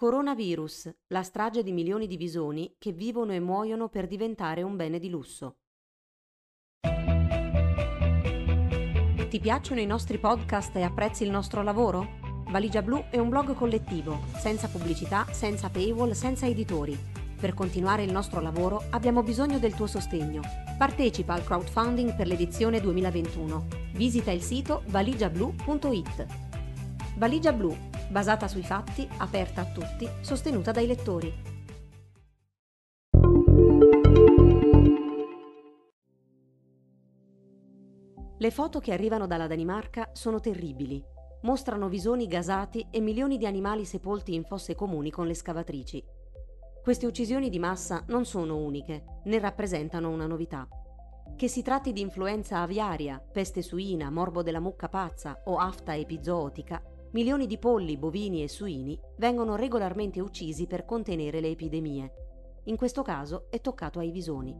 Coronavirus, 0.00 0.90
la 1.08 1.22
strage 1.22 1.62
di 1.62 1.72
milioni 1.72 2.06
di 2.06 2.16
visoni 2.16 2.74
che 2.78 2.90
vivono 2.90 3.32
e 3.32 3.38
muoiono 3.38 3.90
per 3.90 4.06
diventare 4.06 4.62
un 4.62 4.74
bene 4.74 4.98
di 4.98 5.10
lusso. 5.10 5.58
Ti 9.28 9.38
piacciono 9.38 9.78
i 9.78 9.84
nostri 9.84 10.16
podcast 10.16 10.74
e 10.76 10.84
apprezzi 10.84 11.24
il 11.24 11.30
nostro 11.30 11.62
lavoro? 11.62 12.18
Valigia 12.48 12.80
Blu 12.80 13.10
è 13.10 13.18
un 13.18 13.28
blog 13.28 13.54
collettivo, 13.54 14.22
senza 14.38 14.68
pubblicità, 14.68 15.26
senza 15.32 15.68
paywall, 15.68 16.12
senza 16.12 16.46
editori. 16.46 16.98
Per 17.38 17.52
continuare 17.52 18.02
il 18.02 18.10
nostro 18.10 18.40
lavoro 18.40 18.84
abbiamo 18.92 19.22
bisogno 19.22 19.58
del 19.58 19.74
tuo 19.74 19.86
sostegno. 19.86 20.40
Partecipa 20.78 21.34
al 21.34 21.44
crowdfunding 21.44 22.16
per 22.16 22.26
l'edizione 22.26 22.80
2021. 22.80 23.66
Visita 23.92 24.30
il 24.30 24.40
sito 24.40 24.82
valigiablu.it. 24.86 26.26
Valigia 27.16 27.52
Blu, 27.52 27.89
basata 28.10 28.48
sui 28.48 28.62
fatti, 28.62 29.08
aperta 29.18 29.62
a 29.62 29.66
tutti, 29.66 30.08
sostenuta 30.20 30.72
dai 30.72 30.86
lettori. 30.86 31.32
Le 38.36 38.50
foto 38.50 38.80
che 38.80 38.92
arrivano 38.92 39.26
dalla 39.26 39.46
Danimarca 39.46 40.10
sono 40.12 40.40
terribili 40.40 41.18
mostrano 41.42 41.88
visoni 41.88 42.26
gasati 42.26 42.86
e 42.90 43.00
milioni 43.00 43.38
di 43.38 43.46
animali 43.46 43.84
sepolti 43.84 44.34
in 44.34 44.44
fosse 44.44 44.74
comuni 44.74 45.10
con 45.10 45.26
le 45.26 45.34
scavatrici. 45.34 46.02
Queste 46.82 47.06
uccisioni 47.06 47.48
di 47.48 47.58
massa 47.58 48.04
non 48.08 48.24
sono 48.24 48.56
uniche, 48.56 49.20
né 49.24 49.38
rappresentano 49.38 50.10
una 50.10 50.26
novità. 50.26 50.68
Che 51.36 51.48
si 51.48 51.62
tratti 51.62 51.92
di 51.92 52.00
influenza 52.00 52.58
aviaria, 52.58 53.18
peste 53.18 53.62
suina, 53.62 54.10
morbo 54.10 54.42
della 54.42 54.60
mucca 54.60 54.88
pazza 54.88 55.40
o 55.44 55.56
afta 55.56 55.94
epizootica, 55.94 56.82
milioni 57.12 57.46
di 57.46 57.58
polli, 57.58 57.96
bovini 57.96 58.42
e 58.42 58.48
suini 58.48 58.98
vengono 59.16 59.56
regolarmente 59.56 60.20
uccisi 60.20 60.66
per 60.66 60.84
contenere 60.84 61.40
le 61.40 61.48
epidemie. 61.48 62.12
In 62.64 62.76
questo 62.76 63.02
caso 63.02 63.46
è 63.50 63.60
toccato 63.60 63.98
ai 63.98 64.10
visoni. 64.10 64.56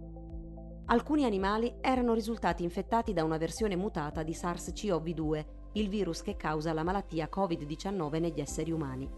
Alcuni 0.87 1.25
animali 1.25 1.77
erano 1.81 2.15
risultati 2.15 2.65
infettati 2.65 3.13
da 3.13 3.23
una 3.23 3.37
versione 3.37 3.77
mutata 3.77 4.25
di 4.25 4.33
SARS-CoV-2 4.33 5.45
il 5.75 5.89
virus 5.89 6.23
che 6.23 6.35
causa 6.35 6.73
la 6.73 6.83
malattia 6.83 7.29
Covid-19 7.33 8.21
negli 8.21 8.41
esseri 8.41 8.73
umani. 8.73 9.09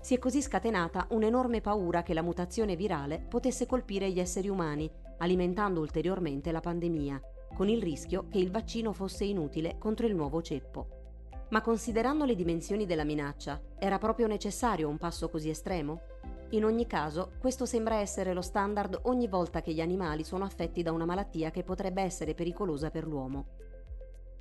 Si 0.00 0.14
è 0.14 0.18
così 0.18 0.40
scatenata 0.40 1.08
un'enorme 1.10 1.60
paura 1.60 2.02
che 2.02 2.14
la 2.14 2.22
mutazione 2.22 2.74
virale 2.74 3.20
potesse 3.28 3.66
colpire 3.66 4.10
gli 4.10 4.18
esseri 4.18 4.48
umani, 4.48 4.90
alimentando 5.18 5.80
ulteriormente 5.80 6.50
la 6.52 6.60
pandemia, 6.60 7.20
con 7.54 7.68
il 7.68 7.82
rischio 7.82 8.28
che 8.30 8.38
il 8.38 8.50
vaccino 8.50 8.94
fosse 8.94 9.26
inutile 9.26 9.76
contro 9.78 10.06
il 10.06 10.14
nuovo 10.14 10.40
ceppo. 10.40 10.99
Ma 11.50 11.62
considerando 11.62 12.24
le 12.24 12.36
dimensioni 12.36 12.86
della 12.86 13.02
minaccia, 13.02 13.60
era 13.76 13.98
proprio 13.98 14.28
necessario 14.28 14.88
un 14.88 14.98
passo 14.98 15.28
così 15.28 15.48
estremo? 15.48 16.00
In 16.50 16.64
ogni 16.64 16.86
caso, 16.86 17.32
questo 17.40 17.66
sembra 17.66 17.96
essere 17.96 18.32
lo 18.32 18.40
standard 18.40 19.00
ogni 19.02 19.26
volta 19.26 19.60
che 19.60 19.72
gli 19.72 19.80
animali 19.80 20.22
sono 20.22 20.44
affetti 20.44 20.82
da 20.82 20.92
una 20.92 21.04
malattia 21.04 21.50
che 21.50 21.64
potrebbe 21.64 22.02
essere 22.02 22.34
pericolosa 22.34 22.90
per 22.90 23.04
l'uomo. 23.04 23.46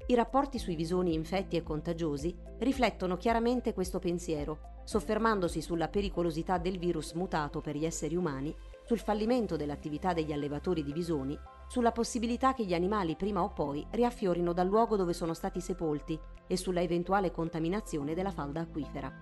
I 0.05 0.13
rapporti 0.15 0.59
sui 0.59 0.75
visoni 0.75 1.13
infetti 1.13 1.55
e 1.55 1.63
contagiosi 1.63 2.35
riflettono 2.59 3.17
chiaramente 3.17 3.73
questo 3.73 3.97
pensiero, 3.97 4.77
soffermandosi 4.83 5.61
sulla 5.61 5.87
pericolosità 5.87 6.59
del 6.59 6.77
virus 6.77 7.13
mutato 7.13 7.59
per 7.59 7.75
gli 7.75 7.85
esseri 7.85 8.15
umani, 8.15 8.55
sul 8.85 8.99
fallimento 8.99 9.55
dell'attività 9.55 10.13
degli 10.13 10.31
allevatori 10.31 10.83
di 10.83 10.93
visoni, 10.93 11.37
sulla 11.69 11.91
possibilità 11.91 12.55
che 12.55 12.65
gli 12.65 12.73
animali 12.73 13.15
prima 13.15 13.43
o 13.43 13.49
poi 13.49 13.85
riaffiorino 13.91 14.53
dal 14.53 14.65
luogo 14.65 14.95
dove 14.95 15.13
sono 15.13 15.35
stati 15.35 15.61
sepolti 15.61 16.19
e 16.47 16.57
sulla 16.57 16.81
eventuale 16.81 17.29
contaminazione 17.29 18.15
della 18.15 18.31
falda 18.31 18.61
acquifera. 18.61 19.13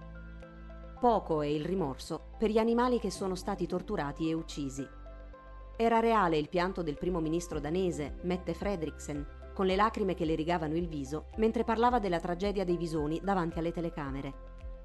Poco 0.97 1.41
è 1.41 1.47
il 1.47 1.65
rimorso 1.65 2.29
per 2.37 2.49
gli 2.49 2.57
animali 2.57 2.99
che 2.99 3.11
sono 3.11 3.35
stati 3.35 3.67
torturati 3.67 4.29
e 4.29 4.33
uccisi. 4.33 4.87
Era 5.75 5.99
reale 5.99 6.37
il 6.37 6.47
pianto 6.47 6.81
del 6.81 6.97
primo 6.97 7.19
ministro 7.19 7.59
danese, 7.59 8.19
Mette 8.21 8.53
Fredriksen, 8.53 9.51
con 9.53 9.65
le 9.65 9.75
lacrime 9.75 10.15
che 10.15 10.23
le 10.23 10.35
rigavano 10.35 10.77
il 10.77 10.87
viso, 10.87 11.25
mentre 11.35 11.65
parlava 11.65 11.99
della 11.99 12.21
tragedia 12.21 12.63
dei 12.63 12.77
visoni 12.77 13.19
davanti 13.21 13.59
alle 13.59 13.73
telecamere. 13.73 14.33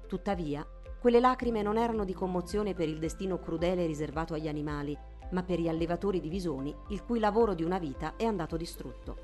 Tuttavia, 0.05 0.67
quelle 0.99 1.21
lacrime 1.21 1.61
non 1.61 1.77
erano 1.77 2.03
di 2.03 2.13
commozione 2.13 2.73
per 2.73 2.89
il 2.89 2.99
destino 2.99 3.39
crudele 3.39 3.85
riservato 3.85 4.33
agli 4.33 4.49
animali, 4.49 4.97
ma 5.33 5.43
per 5.43 5.59
gli 5.59 5.67
allevatori 5.67 6.19
di 6.19 6.29
visoni, 6.29 6.73
il 6.87 7.03
cui 7.03 7.19
lavoro 7.19 7.53
di 7.53 7.63
una 7.63 7.77
vita 7.77 8.15
è 8.15 8.23
andato 8.23 8.55
distrutto. 8.55 9.17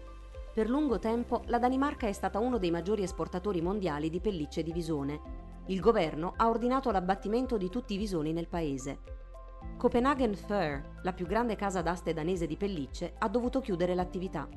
Per 0.53 0.69
lungo 0.69 0.99
tempo 0.99 1.43
la 1.45 1.59
Danimarca 1.59 2.07
è 2.07 2.11
stata 2.11 2.39
uno 2.39 2.57
dei 2.57 2.71
maggiori 2.71 3.03
esportatori 3.03 3.61
mondiali 3.61 4.09
di 4.09 4.19
pellicce 4.19 4.63
di 4.63 4.73
visone. 4.73 5.47
Il 5.67 5.79
governo 5.79 6.33
ha 6.35 6.49
ordinato 6.49 6.91
l'abbattimento 6.91 7.57
di 7.57 7.69
tutti 7.69 7.93
i 7.93 7.97
visoni 7.97 8.33
nel 8.33 8.47
paese. 8.47 8.99
Copenhagen 9.77 10.35
Fur, 10.35 10.81
la 11.03 11.13
più 11.13 11.27
grande 11.27 11.55
casa 11.55 11.81
d'aste 11.81 12.13
danese 12.13 12.47
di 12.47 12.57
pellicce, 12.57 13.13
ha 13.17 13.29
dovuto 13.29 13.61
chiudere 13.61 13.93
l'attività. 13.93 14.47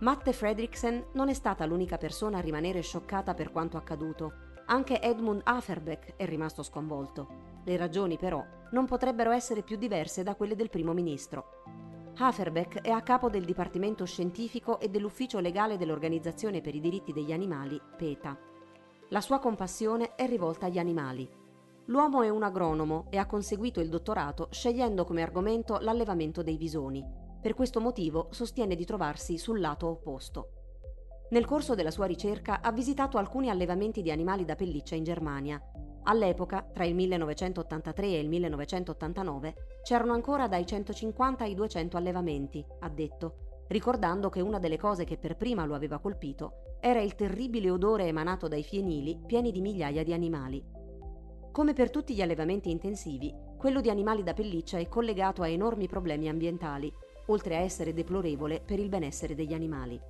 Matte 0.00 0.32
Fredriksen 0.32 1.06
non 1.14 1.28
è 1.28 1.34
stata 1.34 1.66
l'unica 1.66 1.96
persona 1.96 2.38
a 2.38 2.42
rimanere 2.42 2.82
scioccata 2.82 3.34
per 3.34 3.50
quanto 3.50 3.76
accaduto. 3.76 4.32
Anche 4.66 5.00
Edmund 5.00 5.40
Aferbeck 5.42 6.14
è 6.16 6.26
rimasto 6.26 6.62
sconvolto. 6.62 7.56
Le 7.68 7.76
ragioni, 7.76 8.16
però, 8.16 8.42
non 8.70 8.86
potrebbero 8.86 9.30
essere 9.30 9.62
più 9.62 9.76
diverse 9.76 10.22
da 10.22 10.34
quelle 10.34 10.56
del 10.56 10.70
primo 10.70 10.94
ministro. 10.94 11.64
Haferbeck 12.16 12.80
è 12.80 12.88
a 12.88 13.02
capo 13.02 13.28
del 13.28 13.44
Dipartimento 13.44 14.06
Scientifico 14.06 14.80
e 14.80 14.88
dell'Ufficio 14.88 15.38
Legale 15.38 15.76
dell'Organizzazione 15.76 16.62
per 16.62 16.74
i 16.74 16.80
diritti 16.80 17.12
degli 17.12 17.30
animali, 17.30 17.78
PETA. 17.98 18.38
La 19.10 19.20
sua 19.20 19.38
compassione 19.38 20.14
è 20.14 20.26
rivolta 20.26 20.64
agli 20.64 20.78
animali. 20.78 21.28
L'uomo 21.88 22.22
è 22.22 22.30
un 22.30 22.42
agronomo 22.42 23.08
e 23.10 23.18
ha 23.18 23.26
conseguito 23.26 23.80
il 23.80 23.90
dottorato 23.90 24.48
scegliendo 24.50 25.04
come 25.04 25.20
argomento 25.20 25.76
l'allevamento 25.78 26.42
dei 26.42 26.56
visoni. 26.56 27.04
Per 27.38 27.52
questo 27.52 27.82
motivo 27.82 28.28
sostiene 28.30 28.76
di 28.76 28.86
trovarsi 28.86 29.36
sul 29.36 29.60
lato 29.60 29.88
opposto. 29.88 30.52
Nel 31.32 31.44
corso 31.44 31.74
della 31.74 31.90
sua 31.90 32.06
ricerca 32.06 32.62
ha 32.62 32.72
visitato 32.72 33.18
alcuni 33.18 33.50
allevamenti 33.50 34.00
di 34.00 34.10
animali 34.10 34.46
da 34.46 34.56
pelliccia 34.56 34.94
in 34.94 35.04
Germania. 35.04 35.62
All'epoca, 36.10 36.66
tra 36.72 36.86
il 36.86 36.94
1983 36.94 38.06
e 38.06 38.20
il 38.20 38.28
1989, 38.30 39.54
c'erano 39.82 40.14
ancora 40.14 40.48
dai 40.48 40.64
150 40.64 41.44
ai 41.44 41.54
200 41.54 41.98
allevamenti, 41.98 42.64
ha 42.80 42.88
detto, 42.88 43.64
ricordando 43.68 44.30
che 44.30 44.40
una 44.40 44.58
delle 44.58 44.78
cose 44.78 45.04
che 45.04 45.18
per 45.18 45.36
prima 45.36 45.66
lo 45.66 45.74
aveva 45.74 45.98
colpito 45.98 46.76
era 46.80 47.02
il 47.02 47.14
terribile 47.14 47.68
odore 47.68 48.06
emanato 48.06 48.48
dai 48.48 48.62
fienili 48.62 49.20
pieni 49.26 49.52
di 49.52 49.60
migliaia 49.60 50.02
di 50.02 50.14
animali. 50.14 50.64
Come 51.52 51.74
per 51.74 51.90
tutti 51.90 52.14
gli 52.14 52.22
allevamenti 52.22 52.70
intensivi, 52.70 53.34
quello 53.58 53.82
di 53.82 53.90
animali 53.90 54.22
da 54.22 54.32
pelliccia 54.32 54.78
è 54.78 54.88
collegato 54.88 55.42
a 55.42 55.48
enormi 55.48 55.88
problemi 55.88 56.30
ambientali 56.30 56.90
oltre 57.26 57.56
a 57.56 57.60
essere 57.60 57.92
deplorevole 57.92 58.62
per 58.64 58.78
il 58.78 58.88
benessere 58.88 59.34
degli 59.34 59.52
animali. 59.52 60.00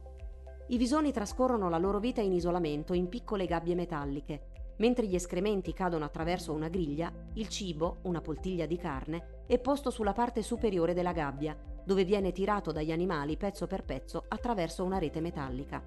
I 0.69 0.77
visoni 0.77 1.11
trascorrono 1.11 1.69
la 1.69 1.79
loro 1.79 1.99
vita 1.99 2.21
in 2.21 2.33
isolamento 2.33 2.93
in 2.93 3.09
piccole 3.09 3.47
gabbie 3.47 3.75
metalliche. 3.75 4.58
Mentre 4.79 5.07
gli 5.07 5.15
escrementi 5.15 5.73
cadono 5.73 6.05
attraverso 6.05 6.53
una 6.53 6.69
griglia, 6.69 7.13
il 7.35 7.49
cibo, 7.49 7.99
una 8.03 8.21
poltiglia 8.21 8.67
di 8.67 8.77
carne, 8.77 9.45
è 9.47 9.59
posto 9.59 9.91
sulla 9.91 10.13
parte 10.13 10.43
superiore 10.43 10.95
della 10.95 11.13
gabbia, 11.13 11.57
dove 11.85 12.05
viene 12.05 12.33
tirato 12.33 12.71
dagli 12.71 12.93
animali 12.93 13.37
pezzo 13.37 13.67
per 13.67 13.85
pezzo 13.85 14.25
attraverso 14.29 14.85
una 14.85 14.99
rete 14.99 15.21
metallica. 15.21 15.83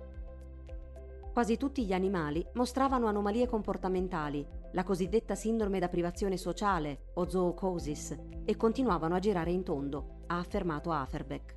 Quasi 1.31 1.55
tutti 1.55 1.85
gli 1.85 1.93
animali 1.93 2.45
mostravano 2.55 3.07
anomalie 3.07 3.47
comportamentali, 3.47 4.45
la 4.73 4.83
cosiddetta 4.83 5.35
sindrome 5.35 5.79
da 5.79 5.87
privazione 5.87 6.35
sociale 6.35 7.11
o 7.13 7.29
zoocosis, 7.29 8.17
e 8.43 8.57
continuavano 8.57 9.15
a 9.15 9.19
girare 9.19 9.51
in 9.51 9.63
tondo, 9.63 10.23
ha 10.27 10.37
affermato 10.37 10.91
Aferbeck. 10.91 11.55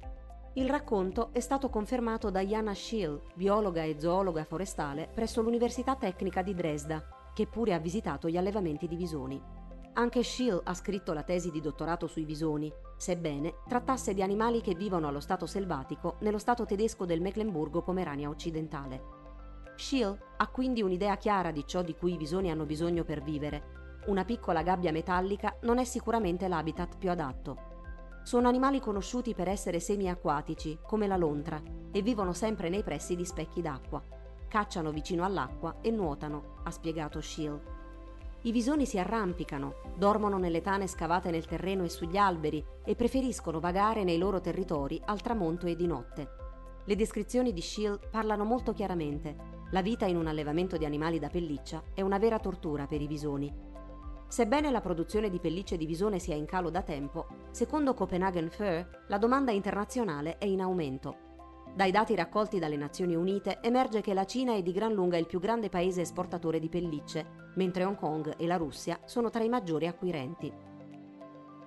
Il 0.57 0.69
racconto 0.69 1.31
è 1.33 1.41
stato 1.41 1.69
confermato 1.69 2.31
da 2.31 2.45
Jana 2.45 2.75
Schill, 2.75 3.21
biologa 3.35 3.83
e 3.83 3.97
zoologa 3.99 4.45
forestale 4.45 5.09
presso 5.13 5.43
l'Università 5.43 5.97
Tecnica 5.97 6.43
di 6.43 6.55
Dresda, 6.55 7.05
che 7.35 7.47
pure 7.47 7.75
ha 7.75 7.79
visitato 7.79 8.29
gli 8.29 8.39
allevamenti 8.39 8.89
di 8.89 8.97
visoni. 8.97 9.43
Anche 9.97 10.23
Schill 10.23 10.61
ha 10.65 10.75
scritto 10.75 11.13
la 11.13 11.23
tesi 11.23 11.51
di 11.51 11.61
dottorato 11.61 12.07
sui 12.07 12.25
visoni, 12.25 12.73
sebbene 12.97 13.57
trattasse 13.69 14.15
di 14.15 14.23
animali 14.23 14.61
che 14.61 14.75
vivono 14.75 15.09
allo 15.09 15.21
stato 15.21 15.47
selvatico 15.47 16.17
nello 16.21 16.39
stato 16.39 16.65
tedesco 16.65 17.05
del 17.05 17.21
Mecklenburgo-Pomerania 17.21 18.29
occidentale. 18.29 19.03
Schill 19.77 20.19
ha 20.37 20.49
quindi 20.49 20.83
un'idea 20.83 21.17
chiara 21.17 21.51
di 21.51 21.65
ciò 21.67 21.83
di 21.83 21.95
cui 21.95 22.15
i 22.15 22.17
visoni 22.17 22.51
hanno 22.51 22.65
bisogno 22.65 23.05
per 23.05 23.23
vivere. 23.23 24.03
Una 24.07 24.25
piccola 24.25 24.63
gabbia 24.63 24.93
metallica 24.93 25.59
non 25.63 25.79
è 25.79 25.85
sicuramente 25.85 26.49
l'habitat 26.49 26.97
più 26.97 27.11
adatto. 27.11 27.73
Sono 28.25 28.49
animali 28.49 28.81
conosciuti 28.81 29.35
per 29.35 29.49
essere 29.49 29.81
semiacquatici, 29.81 30.79
come 30.83 31.07
la 31.07 31.17
lontra, 31.17 31.63
e 31.93 32.03
vivono 32.03 32.33
sempre 32.33 32.69
nei 32.69 32.83
pressi 32.83 33.17
di 33.17 33.25
specchi 33.25 33.61
d'acqua. 33.61 34.03
Cacciano 34.55 34.93
vicino 34.93 35.25
all'acqua 35.25 35.79
e 35.81 35.91
nuotano, 35.91 36.59
ha 36.63 36.71
spiegato 36.71 37.21
Schill. 37.21 37.61
I 38.43 38.53
visoni 38.53 38.87
si 38.87 39.01
arrampicano, 39.01 39.75
dormono 39.97 40.39
nelle 40.39 40.61
tane 40.61 40.87
scavate 40.87 41.33
nel 41.33 41.45
terreno 41.45 41.83
e 41.83 41.89
sugli 41.89 42.17
alberi 42.17 42.65
e 42.85 42.95
preferiscono 42.95 43.59
vagare 43.59 44.05
nei 44.05 44.17
loro 44.17 44.41
territori 44.41 45.03
al 45.07 45.21
tramonto 45.21 45.67
e 45.67 45.75
di 45.75 45.89
notte. 45.89 46.29
Le 46.85 46.95
descrizioni 46.95 47.53
di 47.53 47.61
Schill 47.61 47.99
parlano 48.09 48.45
molto 48.45 48.73
chiaramente. 48.73 49.35
La 49.73 49.83
vita 49.83 50.07
in 50.07 50.17
un 50.17 50.29
allevamento 50.29 50.77
di 50.77 50.85
animali 50.85 51.19
da 51.19 51.31
pelliccia 51.31 51.83
è 51.93 52.03
una 52.03 52.19
vera 52.19 52.39
tortura 52.39 52.87
per 52.87 53.03
i 53.03 53.09
visoni. 53.09 53.53
Sebbene 54.29 54.71
la 54.71 54.81
produzione 54.81 55.31
di 55.31 55.41
pellicce 55.41 55.77
di 55.77 55.85
visone 55.85 56.21
sia 56.21 56.37
in 56.37 56.47
calo 56.47 56.71
da 56.71 56.83
tempo, 56.83 57.27
secondo 57.51 57.93
Copenhagen 57.93 58.51
Fur 58.51 58.89
la 59.09 59.19
domanda 59.19 59.51
internazionale 59.51 60.39
è 60.39 60.45
in 60.45 60.61
aumento. 60.61 61.24
Dai 61.75 61.91
dati 61.91 62.15
raccolti 62.15 62.59
dalle 62.59 62.77
Nazioni 62.77 63.17
Unite 63.17 63.59
emerge 63.61 64.01
che 64.01 64.15
la 64.15 64.25
Cina 64.25 64.55
è 64.55 64.63
di 64.63 64.73
gran 64.73 64.93
lunga 64.93 65.17
il 65.17 65.27
più 65.27 65.41
grande 65.41 65.69
paese 65.69 66.03
esportatore 66.03 66.59
di 66.59 66.69
pellicce, 66.69 67.51
mentre 67.57 67.85
Hong 67.85 67.97
Kong 67.97 68.35
e 68.37 68.47
la 68.47 68.57
Russia 68.57 68.99
sono 69.05 69.29
tra 69.31 69.43
i 69.43 69.49
maggiori 69.49 69.87
acquirenti. 69.87 70.53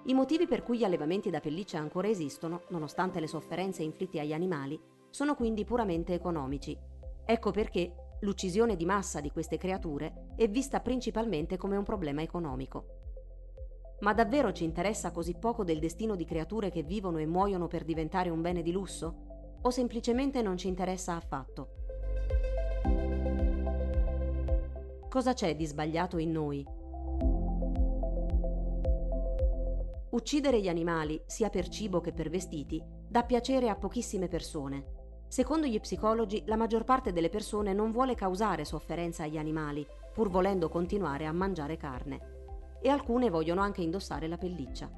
I 0.06 0.14
motivi 0.14 0.48
per 0.48 0.64
cui 0.64 0.78
gli 0.78 0.86
allevamenti 0.86 1.30
da 1.30 1.42
pellicce 1.42 1.76
ancora 1.76 2.08
esistono, 2.08 2.64
nonostante 2.70 3.20
le 3.20 3.28
sofferenze 3.28 3.84
inflitte 3.84 4.20
agli 4.20 4.34
animali, 4.34 4.80
sono 5.10 5.36
quindi 5.36 5.66
puramente 5.66 6.14
economici. 6.14 6.78
Ecco 7.26 7.52
perché 7.52 7.94
L'uccisione 8.22 8.76
di 8.76 8.86
massa 8.86 9.22
di 9.22 9.30
queste 9.30 9.58
creature 9.58 10.32
è 10.36 10.50
vista 10.50 10.80
principalmente 10.80 11.56
come 11.56 11.78
un 11.78 11.84
problema 11.84 12.24
economico. 12.24 12.96
Ma 14.00 14.14
davvero 14.14 14.52
ci 14.52 14.64
interessa 14.64 15.12
così 15.12 15.36
poco 15.36 15.64
del 15.64 15.78
destino 15.78 16.16
di 16.16 16.26
creature 16.26 16.72
che 16.72 16.82
vivono 16.82 17.20
e 17.20 17.28
muoiono 17.28 17.68
per 17.68 17.84
diventare 17.84 18.30
un 18.30 18.42
bene 18.42 18.64
di 18.64 18.72
lusso? 18.72 19.37
O 19.62 19.70
semplicemente 19.70 20.42
non 20.42 20.58
ci 20.58 20.68
interessa 20.68 21.16
affatto? 21.16 21.70
Cosa 25.10 25.34
c'è 25.34 25.56
di 25.56 25.66
sbagliato 25.66 26.18
in 26.18 26.32
noi? 26.32 26.66
Uccidere 30.10 30.62
gli 30.62 30.70
animali, 30.70 31.22
sia 31.26 31.50
per 31.50 31.68
cibo 31.68 32.02
che 32.02 32.14
per 32.14 32.30
vestiti, 32.30 32.84
dà 33.08 33.24
piacere 33.24 33.70
a 33.70 33.76
pochissime 33.76 34.28
persone 34.28 34.98
Secondo 35.30 35.68
gli 35.68 35.80
psicologi, 35.80 36.44
la 36.46 36.56
maggior 36.56 36.86
parte 36.86 37.12
delle 37.12 37.30
persone 37.30 37.74
non 37.74 37.92
vuole 37.92 38.16
causare 38.16 38.64
sofferenza 38.64 39.24
agli 39.24 39.38
animali, 39.38 39.86
pur 40.14 40.30
volendo 40.30 40.70
continuare 40.70 41.26
a 41.26 41.34
mangiare 41.34 41.76
carne. 41.76 42.36
E 42.82 42.88
alcune 42.88 43.30
vogliono 43.30 43.62
anche 43.62 43.82
indossare 43.82 44.28
la 44.28 44.38
pelliccia. 44.38 44.90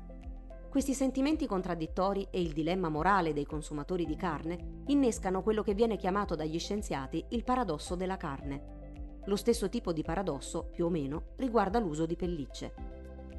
Questi 0.69 0.93
sentimenti 0.93 1.47
contraddittori 1.47 2.27
e 2.29 2.39
il 2.39 2.53
dilemma 2.53 2.89
morale 2.89 3.33
dei 3.33 3.45
consumatori 3.45 4.05
di 4.05 4.15
carne 4.15 4.83
innescano 4.85 5.41
quello 5.41 5.63
che 5.63 5.73
viene 5.73 5.97
chiamato 5.97 6.35
dagli 6.35 6.59
scienziati 6.59 7.25
il 7.29 7.43
paradosso 7.43 7.95
della 7.95 8.17
carne. 8.17 9.21
Lo 9.25 9.35
stesso 9.35 9.67
tipo 9.67 9.91
di 9.91 10.03
paradosso, 10.03 10.69
più 10.71 10.85
o 10.85 10.89
meno, 10.89 11.33
riguarda 11.37 11.79
l'uso 11.79 12.05
di 12.05 12.15
pellicce. 12.15 12.73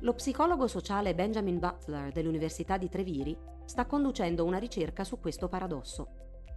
Lo 0.01 0.15
psicologo 0.15 0.67
sociale 0.67 1.15
Benjamin 1.15 1.61
Butler 1.61 2.11
dell'Università 2.11 2.77
di 2.77 2.89
Treviri 2.89 3.39
sta 3.65 3.87
conducendo 3.87 4.45
una 4.45 4.59
ricerca 4.59 5.05
su 5.05 5.21
questo 5.21 5.49
paradosso. 5.49 6.09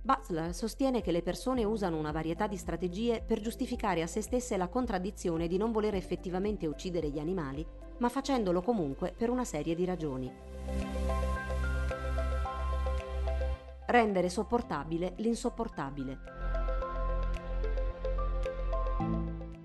Butler 0.01 0.55
sostiene 0.55 1.01
che 1.01 1.11
le 1.11 1.21
persone 1.21 1.63
usano 1.63 1.99
una 1.99 2.11
varietà 2.11 2.47
di 2.47 2.57
strategie 2.57 3.23
per 3.25 3.41
giustificare 3.41 4.01
a 4.01 4.07
se 4.07 4.21
stesse 4.21 4.57
la 4.57 4.69
contraddizione 4.69 5.47
di 5.47 5.57
non 5.57 5.71
voler 5.71 5.93
effettivamente 5.93 6.65
uccidere 6.65 7.09
gli 7.09 7.19
animali, 7.19 7.65
ma 7.97 8.09
facendolo 8.09 8.61
comunque 8.61 9.13
per 9.17 9.29
una 9.29 9.45
serie 9.45 9.75
di 9.75 9.85
ragioni. 9.85 10.31
Rendere 13.85 14.29
sopportabile 14.29 15.13
l'insopportabile. 15.17 16.17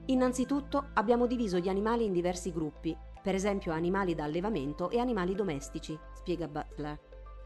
Innanzitutto 0.07 0.89
abbiamo 0.95 1.27
diviso 1.27 1.59
gli 1.59 1.69
animali 1.69 2.05
in 2.05 2.13
diversi 2.13 2.51
gruppi, 2.51 2.97
per 3.23 3.35
esempio 3.35 3.73
animali 3.73 4.15
da 4.15 4.25
allevamento 4.25 4.91
e 4.91 4.99
animali 4.99 5.35
domestici, 5.35 5.99
spiega 6.15 6.49
Butler. 6.49 6.99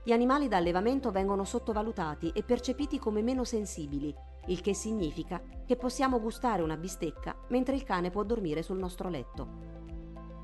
Gli 0.05 0.12
animali 0.12 0.49
da 0.49 0.56
allevamento 0.56 1.11
vengono 1.11 1.44
sottovalutati 1.44 2.31
e 2.35 2.43
percepiti 2.43 2.99
come 2.99 3.23
meno 3.23 3.44
sensibili, 3.44 4.14
il 4.46 4.61
che 4.61 4.75
significa 4.75 5.40
che 5.64 5.76
possiamo 5.76 6.20
gustare 6.20 6.62
una 6.62 6.76
bistecca 6.76 7.37
mentre 7.49 7.75
il 7.75 7.85
cane 7.85 8.11
può 8.11 8.25
dormire 8.25 8.62
sul 8.62 8.78
nostro 8.78 9.08
letto. 9.08 9.81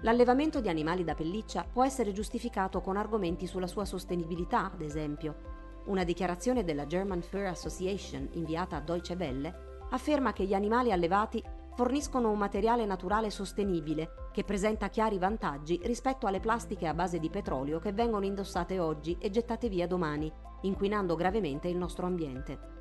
L'allevamento 0.03 0.61
di 0.61 0.69
animali 0.69 1.03
da 1.03 1.15
pelliccia 1.15 1.65
può 1.65 1.85
essere 1.85 2.12
giustificato 2.12 2.81
con 2.81 2.97
argomenti 2.97 3.49
sulla 3.49 3.67
sua 3.67 3.85
sostenibilità, 3.85 4.71
ad 4.71 4.81
esempio. 4.81 5.56
Una 5.87 6.05
dichiarazione 6.05 6.62
della 6.62 6.87
German 6.87 7.21
Fur 7.21 7.47
Association 7.47 8.29
inviata 8.33 8.77
a 8.77 8.81
Deutsche 8.81 9.17
Welle 9.19 9.67
afferma 9.91 10.33
che 10.33 10.45
gli 10.45 10.55
animali 10.55 10.93
allevati 10.93 11.43
forniscono 11.75 12.31
un 12.31 12.39
materiale 12.39 12.85
naturale 12.87 13.31
sostenibile 13.31 14.29
che 14.33 14.45
presenta 14.45 14.89
chiari 14.89 15.19
vantaggi 15.19 15.81
rispetto 15.83 16.29
alle 16.29 16.41
plastiche 16.41 16.87
a 16.87 16.94
base 16.94 17.19
di 17.19 17.29
petrolio 17.29 17.81
che 17.81 17.93
vengono 17.93 18.25
indossate 18.25 18.79
oggi 18.79 19.17
e 19.19 19.31
gettate 19.31 19.69
via 19.69 19.89
domani, 19.89 20.33
inquinando 20.62 21.17
gravemente 21.17 21.67
il 21.67 21.77
nostro 21.77 22.06
ambiente. 22.06 22.78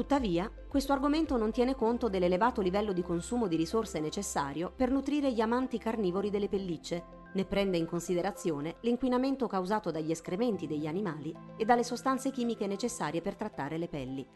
Tuttavia, 0.00 0.50
questo 0.66 0.94
argomento 0.94 1.36
non 1.36 1.52
tiene 1.52 1.74
conto 1.74 2.08
dell'elevato 2.08 2.62
livello 2.62 2.94
di 2.94 3.02
consumo 3.02 3.46
di 3.46 3.56
risorse 3.56 4.00
necessario 4.00 4.72
per 4.74 4.90
nutrire 4.90 5.30
gli 5.30 5.42
amanti 5.42 5.76
carnivori 5.76 6.30
delle 6.30 6.48
pellicce, 6.48 7.04
né 7.34 7.44
prende 7.44 7.76
in 7.76 7.84
considerazione 7.84 8.76
l'inquinamento 8.80 9.46
causato 9.46 9.90
dagli 9.90 10.10
escrementi 10.10 10.66
degli 10.66 10.86
animali 10.86 11.36
e 11.54 11.66
dalle 11.66 11.84
sostanze 11.84 12.30
chimiche 12.30 12.66
necessarie 12.66 13.20
per 13.20 13.36
trattare 13.36 13.76
le 13.76 13.88
pelli. 13.88 14.26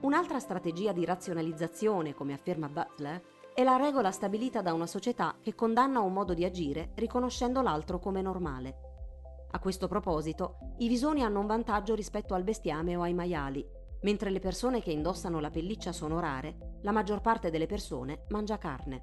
Un'altra 0.00 0.38
strategia 0.38 0.92
di 0.92 1.04
razionalizzazione, 1.04 2.14
come 2.14 2.32
afferma 2.32 2.70
Butler, 2.70 3.22
è 3.52 3.62
la 3.64 3.76
regola 3.76 4.10
stabilita 4.10 4.62
da 4.62 4.72
una 4.72 4.86
società 4.86 5.36
che 5.42 5.54
condanna 5.54 6.00
un 6.00 6.14
modo 6.14 6.32
di 6.32 6.46
agire 6.46 6.92
riconoscendo 6.94 7.60
l'altro 7.60 7.98
come 7.98 8.22
normale. 8.22 8.76
A 9.50 9.58
questo 9.58 9.86
proposito, 9.86 10.56
i 10.78 10.88
visoni 10.88 11.22
hanno 11.22 11.40
un 11.40 11.46
vantaggio 11.46 11.94
rispetto 11.94 12.32
al 12.32 12.42
bestiame 12.42 12.96
o 12.96 13.02
ai 13.02 13.12
maiali. 13.12 13.80
Mentre 14.02 14.30
le 14.30 14.40
persone 14.40 14.80
che 14.80 14.90
indossano 14.90 15.40
la 15.40 15.50
pelliccia 15.50 15.92
sono 15.92 16.20
rare, 16.20 16.78
la 16.82 16.92
maggior 16.92 17.20
parte 17.20 17.50
delle 17.50 17.66
persone 17.66 18.24
mangia 18.28 18.58
carne. 18.58 19.02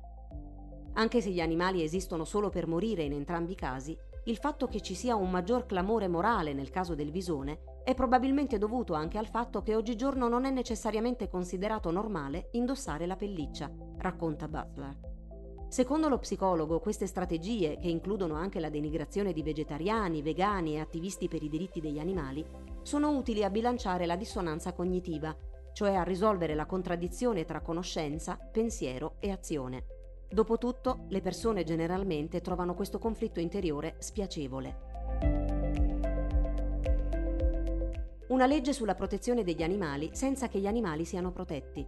Anche 0.94 1.22
se 1.22 1.30
gli 1.30 1.40
animali 1.40 1.84
esistono 1.84 2.26
solo 2.26 2.50
per 2.50 2.68
morire 2.68 3.04
in 3.04 3.14
entrambi 3.14 3.54
i 3.54 3.56
casi, 3.56 3.98
il 4.26 4.38
fatto 4.38 4.68
che 4.68 4.82
ci 4.82 4.96
sia 4.96 5.16
un 5.16 5.30
maggior 5.30 5.66
clamore 5.66 6.08
morale 6.08 6.54
nel 6.54 6.70
caso 6.70 6.94
del 6.94 7.12
visone 7.12 7.78
è 7.84 7.94
probabilmente 7.96 8.58
dovuto 8.58 8.94
anche 8.94 9.18
al 9.18 9.28
fatto 9.28 9.62
che 9.62 9.76
oggigiorno 9.76 10.28
non 10.28 10.46
è 10.46 10.52
necessariamente 10.52 11.30
considerato 11.30 11.90
normale 11.90 12.50
indossare 12.52 13.08
la 13.08 13.16
pelliccia, 13.16 13.72
racconta 13.98 14.48
Butler. 14.48 14.98
Secondo 15.70 16.10
lo 16.10 16.18
psicologo, 16.18 16.80
queste 16.80 17.08
strategie, 17.08 17.78
che 17.78 17.88
includono 17.88 18.34
anche 18.34 18.60
la 18.60 18.70
denigrazione 18.70 19.34
di 19.34 19.44
vegetariani, 19.44 20.22
vegani 20.22 20.76
e 20.76 20.80
attivisti 20.80 21.28
per 21.28 21.42
i 21.42 21.50
diritti 21.50 21.80
degli 21.80 22.00
animali, 22.00 22.44
sono 22.82 23.10
utili 23.16 23.44
a 23.44 23.50
bilanciare 23.50 24.06
la 24.06 24.16
dissonanza 24.16 24.74
cognitiva, 24.74 25.36
cioè 25.74 25.96
a 25.96 26.04
risolvere 26.04 26.56
la 26.56 26.66
contraddizione 26.66 27.46
tra 27.46 27.62
conoscenza, 27.62 28.38
pensiero 28.38 29.16
e 29.20 29.32
azione. 29.32 29.86
Dopotutto, 30.30 31.06
le 31.10 31.22
persone 31.22 31.64
generalmente 31.64 32.42
trovano 32.42 32.76
questo 32.76 33.00
conflitto 33.00 33.40
interiore 33.40 33.96
spiacevole 33.98 34.90
una 38.30 38.46
legge 38.46 38.74
sulla 38.74 38.94
protezione 38.94 39.44
degli 39.44 39.64
animali 39.64 40.12
senza 40.14 40.48
che 40.48 40.60
gli 40.60 40.68
animali 40.68 41.04
siano 41.04 41.32
protetti. 41.32 41.86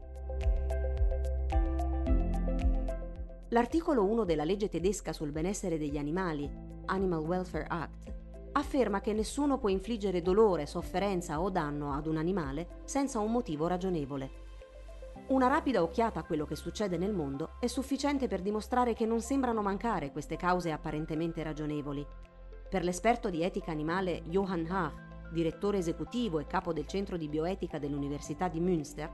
L'articolo 3.50 4.04
1 4.06 4.24
della 4.24 4.44
legge 4.44 4.70
tedesca 4.70 5.13
sul 5.13 5.32
benessere 5.32 5.77
degli 5.77 5.98
animali, 5.98 6.50
Animal 6.86 7.20
Welfare 7.20 7.66
Act, 7.68 8.13
afferma 8.53 9.01
che 9.01 9.13
nessuno 9.13 9.58
può 9.58 9.70
infliggere 9.70 10.22
dolore, 10.22 10.65
sofferenza 10.65 11.41
o 11.41 11.50
danno 11.50 11.93
ad 11.93 12.08
un 12.08 12.17
animale 12.17 12.81
senza 12.84 13.20
un 13.20 13.31
motivo 13.31 13.67
ragionevole. 13.67 14.39
Una 15.27 15.48
rapida 15.48 15.81
occhiata 15.81 16.20
a 16.20 16.24
quello 16.24 16.46
che 16.46 16.55
succede 16.55 16.98
nel 16.98 17.13
mondo 17.13 17.51
è 17.60 17.67
sufficiente 17.67 18.27
per 18.27 18.41
dimostrare 18.41 18.93
che 18.93 19.05
non 19.05 19.22
sembrano 19.22 19.62
mancare 19.62 20.12
queste 20.12 20.36
cause 20.36 20.72
apparentemente 20.72 21.41
ragionevoli. 21.41 22.05
Per 22.70 22.84
l'esperto 22.84 23.29
di 23.29 23.43
etica 23.43 23.72
animale 23.72 24.24
Johann 24.24 24.65
Haag, 24.65 25.29
direttore 25.31 25.77
esecutivo 25.77 26.39
e 26.39 26.48
capo 26.48 26.74
del 26.74 26.88
centro 26.88 27.15
di 27.15 27.29
bioetica 27.29 27.79
dell'Università 27.79 28.50
di 28.50 28.60
Münster, 28.60 29.10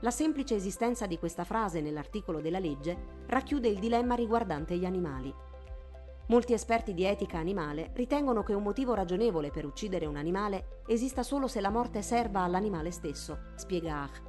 la 0.00 0.10
semplice 0.10 0.54
esistenza 0.54 1.06
di 1.06 1.18
questa 1.18 1.44
frase 1.44 1.80
nell'articolo 1.80 2.42
della 2.42 2.58
legge 2.58 3.22
racchiude 3.26 3.68
il 3.68 3.78
dilemma 3.78 4.14
riguardante 4.14 4.76
gli 4.76 4.84
animali. 4.84 5.34
Molti 6.28 6.54
esperti 6.54 6.94
di 6.94 7.04
etica 7.04 7.36
animale 7.36 7.90
ritengono 7.92 8.42
che 8.42 8.54
un 8.54 8.62
motivo 8.62 8.94
ragionevole 8.94 9.50
per 9.50 9.66
uccidere 9.66 10.06
un 10.06 10.16
animale 10.16 10.80
esista 10.86 11.22
solo 11.22 11.48
se 11.48 11.60
la 11.60 11.68
morte 11.68 12.00
serva 12.00 12.40
all'animale 12.40 12.90
stesso, 12.90 13.50
spiega 13.56 14.02
Ach. 14.02 14.22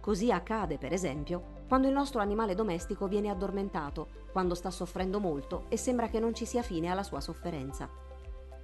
Così 0.00 0.32
accade, 0.32 0.78
per 0.78 0.94
esempio, 0.94 1.64
quando 1.68 1.88
il 1.88 1.92
nostro 1.92 2.20
animale 2.20 2.54
domestico 2.54 3.06
viene 3.06 3.28
addormentato, 3.28 4.08
quando 4.32 4.54
sta 4.54 4.70
soffrendo 4.70 5.20
molto 5.20 5.66
e 5.68 5.76
sembra 5.76 6.08
che 6.08 6.20
non 6.20 6.32
ci 6.32 6.46
sia 6.46 6.62
fine 6.62 6.88
alla 6.88 7.02
sua 7.02 7.20
sofferenza. 7.20 7.90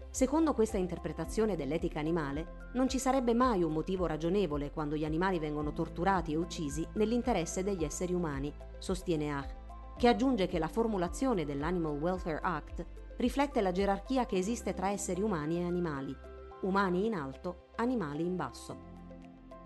Secondo 0.09 0.55
questa 0.55 0.79
interpretazione 0.79 1.57
dell'etica 1.57 1.99
animale, 1.99 2.71
non 2.73 2.89
ci 2.89 2.99
sarebbe 2.99 3.35
mai 3.35 3.63
un 3.63 3.73
motivo 3.73 4.07
ragionevole 4.07 4.71
quando 4.71 4.97
gli 4.97 5.05
animali 5.05 5.39
vengono 5.39 5.75
torturati 5.75 6.33
e 6.33 6.37
uccisi 6.37 6.87
nell'interesse 6.95 7.63
degli 7.63 7.85
esseri 7.85 8.15
umani, 8.15 8.53
sostiene 8.79 9.31
Ach, 9.31 9.62
che 9.97 10.09
aggiunge 10.09 10.47
che 10.47 10.59
la 10.59 10.69
formulazione 10.69 11.45
dell'Animal 11.45 11.99
Welfare 11.99 12.41
Act 12.43 12.85
riflette 13.17 13.61
la 13.61 13.73
gerarchia 13.73 14.27
che 14.27 14.37
esiste 14.37 14.75
tra 14.75 14.91
esseri 14.91 15.23
umani 15.23 15.59
e 15.59 15.65
animali, 15.65 16.17
umani 16.63 17.07
in 17.07 17.15
alto, 17.15 17.69
animali 17.77 18.25
in 18.25 18.37
basso. 18.37 18.91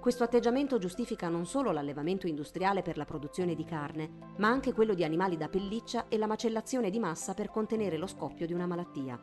Questo 0.00 0.22
atteggiamento 0.22 0.78
giustifica 0.78 1.28
non 1.28 1.46
solo 1.46 1.72
l'allevamento 1.72 2.26
industriale 2.26 2.82
per 2.82 2.96
la 2.96 3.04
produzione 3.04 3.54
di 3.54 3.64
carne, 3.64 4.34
ma 4.36 4.48
anche 4.48 4.72
quello 4.72 4.94
di 4.94 5.02
animali 5.02 5.36
da 5.36 5.48
pelliccia 5.48 6.06
e 6.08 6.16
la 6.16 6.28
macellazione 6.28 6.90
di 6.90 7.00
massa 7.00 7.34
per 7.34 7.50
contenere 7.50 7.96
lo 7.96 8.06
scoppio 8.06 8.46
di 8.46 8.52
una 8.52 8.66
malattia. 8.66 9.20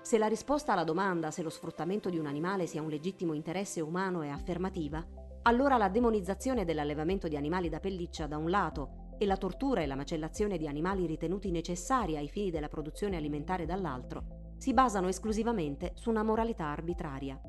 Se 0.00 0.16
la 0.16 0.28
risposta 0.28 0.72
alla 0.72 0.84
domanda 0.84 1.30
se 1.30 1.42
lo 1.42 1.50
sfruttamento 1.50 2.10
di 2.10 2.18
un 2.18 2.26
animale 2.26 2.66
sia 2.66 2.80
un 2.80 2.88
legittimo 2.88 3.32
interesse 3.32 3.80
umano 3.80 4.22
è 4.22 4.28
affermativa, 4.28 5.04
allora 5.42 5.76
la 5.76 5.88
demonizzazione 5.88 6.64
dell'allevamento 6.64 7.26
di 7.26 7.36
animali 7.36 7.68
da 7.68 7.80
pelliccia 7.80 8.26
da 8.26 8.36
un 8.36 8.50
lato 8.50 8.97
e 9.18 9.26
la 9.26 9.36
tortura 9.36 9.82
e 9.82 9.86
la 9.86 9.96
macellazione 9.96 10.56
di 10.56 10.66
animali 10.66 11.06
ritenuti 11.06 11.50
necessari 11.50 12.16
ai 12.16 12.28
fini 12.28 12.50
della 12.50 12.68
produzione 12.68 13.16
alimentare 13.16 13.66
dall'altro 13.66 14.46
si 14.58 14.72
basano 14.72 15.08
esclusivamente 15.08 15.92
su 15.94 16.10
una 16.10 16.22
moralità 16.22 16.66
arbitraria. 16.66 17.40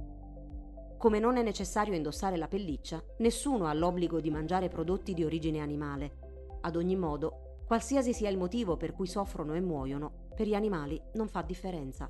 Come 0.97 1.19
non 1.19 1.37
è 1.37 1.43
necessario 1.43 1.95
indossare 1.95 2.37
la 2.37 2.47
pelliccia, 2.47 3.01
nessuno 3.19 3.65
ha 3.67 3.73
l'obbligo 3.73 4.19
di 4.19 4.29
mangiare 4.29 4.67
prodotti 4.67 5.13
di 5.13 5.23
origine 5.23 5.59
animale. 5.59 6.57
Ad 6.61 6.75
ogni 6.75 6.95
modo, 6.95 7.61
qualsiasi 7.65 8.13
sia 8.13 8.29
il 8.29 8.37
motivo 8.37 8.77
per 8.77 8.93
cui 8.93 9.07
soffrono 9.07 9.53
e 9.53 9.61
muoiono, 9.61 10.27
per 10.35 10.45
gli 10.47 10.53
animali 10.53 11.01
non 11.13 11.27
fa 11.27 11.41
differenza. 11.41 12.09